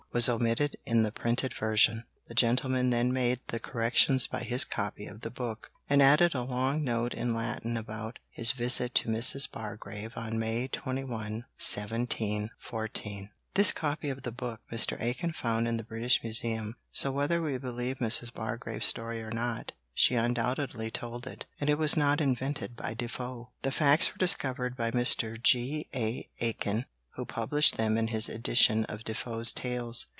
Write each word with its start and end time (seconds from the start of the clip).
was 0.13 0.27
omitted 0.27 0.75
in 0.83 1.03
the 1.03 1.11
printed 1.13 1.53
version. 1.53 2.03
The 2.27 2.33
gentleman 2.33 2.89
then 2.89 3.13
made 3.13 3.39
the 3.47 3.61
corrections 3.61 4.27
by 4.27 4.41
his 4.43 4.65
copy 4.65 5.05
of 5.05 5.21
the 5.21 5.31
book, 5.31 5.71
and 5.89 6.01
added 6.01 6.35
a 6.35 6.41
long 6.43 6.83
note 6.83 7.13
in 7.13 7.33
Latin 7.33 7.77
about 7.77 8.19
his 8.29 8.51
visit 8.51 8.93
to 8.95 9.07
Mrs. 9.09 9.49
Bargrave 9.49 10.11
on 10.17 10.37
May 10.37 10.67
21, 10.67 11.07
1714. 11.07 13.29
This 13.53 13.71
copy 13.71 14.09
of 14.09 14.23
the 14.23 14.33
book 14.33 14.59
Mr. 14.69 15.01
Aitken 15.01 15.31
found 15.31 15.65
in 15.65 15.77
the 15.77 15.83
British 15.85 16.21
Museum; 16.25 16.75
so, 16.91 17.09
whether 17.09 17.41
we 17.41 17.57
believe 17.57 17.99
Mrs. 17.99 18.33
Bargrave's 18.33 18.87
story 18.87 19.21
or 19.21 19.31
not, 19.31 19.71
she 19.93 20.15
undoubtedly 20.15 20.91
told 20.91 21.25
it, 21.25 21.45
and 21.61 21.69
it 21.69 21.77
was 21.77 21.95
not 21.95 22.19
invented 22.19 22.75
by 22.75 22.93
Defoe. 22.93 23.51
The 23.61 23.71
facts 23.71 24.11
were 24.11 24.17
discovered 24.17 24.75
by 24.75 24.91
Mr. 24.91 25.41
G. 25.41 25.87
A. 25.95 26.29
Aitken, 26.41 26.83
who 27.15 27.25
published 27.25 27.75
them 27.75 27.97
in 27.97 28.07
his 28.07 28.29
edition 28.29 28.85
of 28.85 29.03
Defoe's 29.03 29.51
tales. 29.51 30.05